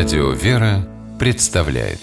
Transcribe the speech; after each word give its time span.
Радио 0.00 0.30
«Вера» 0.30 0.78
представляет 1.18 1.98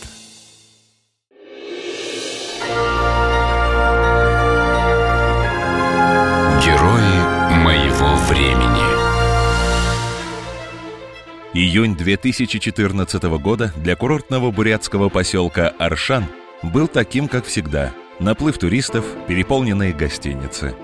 Герои 6.63 7.55
моего 7.55 8.15
времени 8.29 8.83
Июнь 11.55 11.97
2014 11.97 13.23
года 13.39 13.73
для 13.77 13.95
курортного 13.95 14.51
бурятского 14.51 15.09
поселка 15.09 15.69
Аршан 15.79 16.25
был 16.61 16.87
таким, 16.87 17.27
как 17.27 17.45
всегда. 17.45 17.91
Наплыв 18.19 18.59
туристов, 18.59 19.05
переполненные 19.27 19.91
гостиницы. 19.91 20.75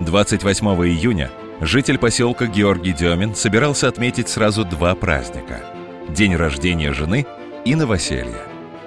28 0.00 0.66
июня 0.66 1.30
житель 1.60 1.98
поселка 1.98 2.46
Георгий 2.46 2.94
Демин 2.94 3.34
собирался 3.34 3.88
отметить 3.88 4.30
сразу 4.30 4.64
два 4.64 4.94
праздника– 4.94 5.60
день 6.08 6.36
рождения 6.36 6.92
жены 6.92 7.26
и 7.64 7.74
новоселье. 7.74 8.42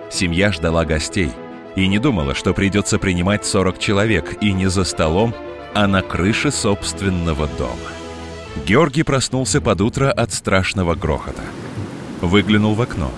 Семья 0.09 0.51
ждала 0.51 0.85
гостей 0.85 1.31
и 1.75 1.87
не 1.87 1.99
думала, 1.99 2.33
что 2.33 2.53
придется 2.53 2.99
принимать 2.99 3.45
40 3.45 3.79
человек 3.79 4.37
и 4.41 4.53
не 4.53 4.67
за 4.67 4.83
столом, 4.83 5.33
а 5.73 5.87
на 5.87 6.01
крыше 6.01 6.51
собственного 6.51 7.47
дома. 7.57 7.91
Георгий 8.65 9.03
проснулся 9.03 9.61
под 9.61 9.81
утро 9.81 10.11
от 10.11 10.33
страшного 10.33 10.95
грохота. 10.95 11.43
Выглянул 12.21 12.73
в 12.73 12.81
окно. 12.81 13.11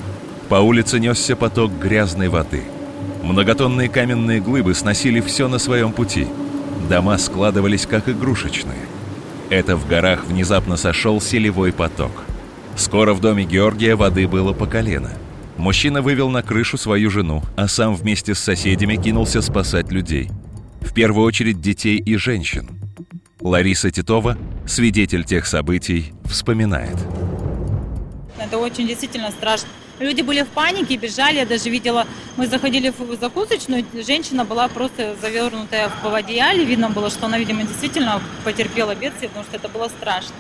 По 0.50 0.56
улице 0.56 1.00
несся 1.00 1.36
поток 1.36 1.72
грязной 1.72 2.28
воды. 2.28 2.64
Многотонные 3.24 3.88
каменные 3.88 4.42
глыбы 4.42 4.74
сносили 4.74 5.22
все 5.22 5.48
на 5.48 5.60
своем 5.60 5.94
пути. 5.94 6.28
Дома 6.90 7.18
складывались 7.18 7.86
как 7.86 8.10
игрушечные. 8.10 8.80
Это 9.50 9.76
в 9.76 9.88
горах 9.88 10.26
внезапно 10.26 10.76
сошел 10.76 11.22
селевой 11.22 11.72
поток. 11.72 12.12
Скоро 12.80 13.14
в 13.14 13.20
доме 13.20 13.44
Георгия 13.44 13.96
воды 13.96 14.26
было 14.26 14.54
по 14.54 14.66
колено. 14.66 15.12
Мужчина 15.58 16.02
вывел 16.02 16.30
на 16.30 16.42
крышу 16.42 16.78
свою 16.78 17.10
жену, 17.10 17.44
а 17.58 17.68
сам 17.68 17.94
вместе 17.94 18.34
с 18.34 18.40
соседями 18.40 18.96
кинулся 18.96 19.42
спасать 19.42 19.92
людей. 19.92 20.30
В 20.80 20.94
первую 20.94 21.28
очередь 21.28 21.60
детей 21.60 21.98
и 21.98 22.16
женщин. 22.16 22.70
Лариса 23.42 23.92
Титова, 23.92 24.38
свидетель 24.66 25.26
тех 25.26 25.46
событий, 25.46 26.14
вспоминает. 26.24 26.96
Это 28.38 28.58
очень 28.58 28.88
действительно 28.88 29.32
страшно. 29.32 29.68
Люди 30.00 30.22
были 30.22 30.44
в 30.44 30.48
панике, 30.48 30.96
бежали. 30.96 31.36
Я 31.36 31.46
даже 31.46 31.70
видела, 31.70 32.08
мы 32.38 32.48
заходили 32.48 32.94
в 32.98 33.20
закусочную, 33.20 33.84
женщина 33.94 34.46
была 34.46 34.70
просто 34.70 35.18
завернутая 35.22 35.92
в 36.02 36.14
одеяле. 36.14 36.64
Видно 36.64 36.90
было, 36.90 37.10
что 37.10 37.26
она, 37.26 37.40
видимо, 37.40 37.64
действительно 37.64 38.22
потерпела 38.46 38.96
бедствие, 38.96 39.28
потому 39.28 39.44
что 39.44 39.58
это 39.58 39.68
было 39.68 39.90
страшно. 39.90 40.34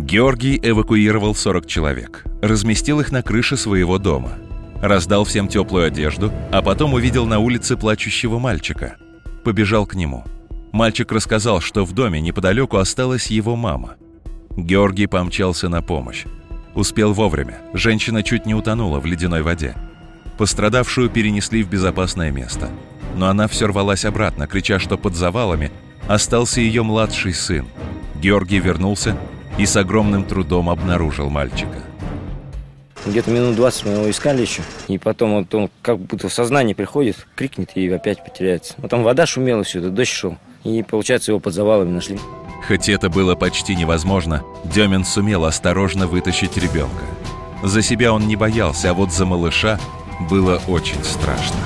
Георгий 0.00 0.58
эвакуировал 0.62 1.34
40 1.34 1.66
человек, 1.66 2.24
разместил 2.40 3.00
их 3.00 3.12
на 3.12 3.22
крыше 3.22 3.58
своего 3.58 3.98
дома, 3.98 4.32
раздал 4.80 5.24
всем 5.24 5.46
теплую 5.46 5.86
одежду, 5.86 6.32
а 6.50 6.62
потом 6.62 6.94
увидел 6.94 7.26
на 7.26 7.38
улице 7.38 7.76
плачущего 7.76 8.38
мальчика. 8.38 8.96
Побежал 9.44 9.84
к 9.84 9.94
нему. 9.94 10.24
Мальчик 10.72 11.12
рассказал, 11.12 11.60
что 11.60 11.84
в 11.84 11.92
доме 11.92 12.22
неподалеку 12.22 12.78
осталась 12.78 13.26
его 13.26 13.56
мама. 13.56 13.96
Георгий 14.56 15.06
помчался 15.06 15.68
на 15.68 15.82
помощь. 15.82 16.24
Успел 16.74 17.12
вовремя. 17.12 17.58
Женщина 17.74 18.22
чуть 18.22 18.46
не 18.46 18.54
утонула 18.54 19.00
в 19.00 19.06
ледяной 19.06 19.42
воде. 19.42 19.74
Пострадавшую 20.38 21.10
перенесли 21.10 21.62
в 21.62 21.68
безопасное 21.68 22.30
место. 22.30 22.70
Но 23.16 23.28
она 23.28 23.48
все 23.48 23.66
рвалась 23.66 24.06
обратно, 24.06 24.46
крича, 24.46 24.78
что 24.78 24.96
под 24.96 25.14
завалами 25.14 25.70
остался 26.08 26.62
ее 26.62 26.84
младший 26.84 27.34
сын. 27.34 27.66
Георгий 28.14 28.60
вернулся 28.60 29.16
и 29.60 29.66
с 29.66 29.76
огромным 29.76 30.24
трудом 30.24 30.70
обнаружил 30.70 31.28
мальчика. 31.28 31.82
Где-то 33.04 33.30
минут 33.30 33.56
20 33.56 33.84
мы 33.84 33.92
его 33.92 34.10
искали 34.10 34.40
еще. 34.40 34.62
И 34.88 34.96
потом 34.96 35.34
вот 35.34 35.54
он 35.54 35.70
как 35.82 35.98
будто 35.98 36.30
в 36.30 36.32
сознание 36.32 36.74
приходит, 36.74 37.26
крикнет 37.34 37.72
и 37.74 37.86
опять 37.90 38.24
потеряется. 38.24 38.72
Вот 38.78 38.90
там 38.90 39.02
вода 39.02 39.26
шумела 39.26 39.62
все, 39.62 39.80
это 39.80 39.90
дождь 39.90 40.10
шел. 40.10 40.38
И 40.64 40.82
получается 40.82 41.32
его 41.32 41.40
под 41.40 41.52
завалами 41.52 41.90
нашли. 41.90 42.18
Хоть 42.66 42.88
это 42.88 43.10
было 43.10 43.34
почти 43.34 43.76
невозможно, 43.76 44.42
Демин 44.64 45.04
сумел 45.04 45.44
осторожно 45.44 46.06
вытащить 46.06 46.56
ребенка. 46.56 47.04
За 47.62 47.82
себя 47.82 48.14
он 48.14 48.26
не 48.28 48.36
боялся, 48.36 48.90
а 48.90 48.94
вот 48.94 49.12
за 49.12 49.26
малыша 49.26 49.78
было 50.30 50.58
очень 50.68 51.04
страшно. 51.04 51.56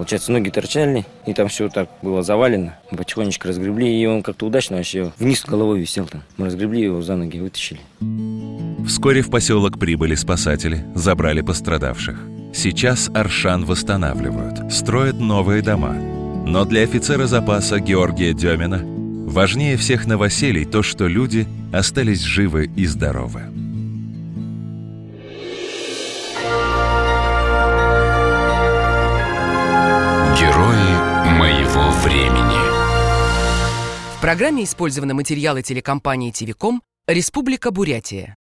Получается, 0.00 0.32
ноги 0.32 0.48
торчали, 0.48 1.04
и 1.26 1.34
там 1.34 1.48
все 1.48 1.68
так 1.68 1.90
было 2.00 2.22
завалено. 2.22 2.74
Мы 2.90 2.96
потихонечку 2.96 3.48
разгребли, 3.48 4.00
и 4.00 4.06
он 4.06 4.22
как-то 4.22 4.46
удачно 4.46 4.78
вообще 4.78 5.12
вниз 5.18 5.44
головой 5.44 5.78
висел 5.78 6.06
там. 6.06 6.22
Мы 6.38 6.46
разгребли 6.46 6.84
его 6.84 7.02
за 7.02 7.16
ноги, 7.16 7.38
вытащили. 7.38 7.80
Вскоре 8.86 9.20
в 9.20 9.28
поселок 9.28 9.78
прибыли 9.78 10.14
спасатели, 10.14 10.86
забрали 10.94 11.42
пострадавших. 11.42 12.18
Сейчас 12.54 13.10
Аршан 13.12 13.66
восстанавливают, 13.66 14.72
строят 14.72 15.20
новые 15.20 15.60
дома. 15.60 15.92
Но 16.46 16.64
для 16.64 16.84
офицера 16.84 17.26
запаса 17.26 17.78
Георгия 17.78 18.32
Демина 18.32 18.80
важнее 19.30 19.76
всех 19.76 20.06
новоселий 20.06 20.64
то, 20.64 20.82
что 20.82 21.08
люди 21.08 21.46
остались 21.74 22.22
живы 22.22 22.70
и 22.74 22.86
здоровы. 22.86 23.42
Программе 34.20 34.64
использованы 34.64 35.14
материалы 35.14 35.62
телекомпании 35.62 36.30
«Тивиком» 36.30 36.82
Республика 37.06 37.70
Бурятия. 37.70 38.36